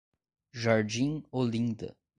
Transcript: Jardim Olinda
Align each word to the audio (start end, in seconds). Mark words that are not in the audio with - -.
Jardim 0.53 1.21
Olinda 1.31 1.93